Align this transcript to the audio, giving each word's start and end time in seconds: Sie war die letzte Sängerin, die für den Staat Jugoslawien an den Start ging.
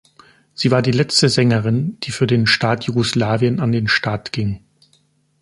Sie 0.55 0.71
war 0.71 0.81
die 0.81 0.89
letzte 0.89 1.29
Sängerin, 1.29 1.99
die 2.01 2.09
für 2.09 2.25
den 2.25 2.47
Staat 2.47 2.85
Jugoslawien 2.85 3.59
an 3.59 3.71
den 3.71 3.87
Start 3.87 4.31
ging. 4.31 4.65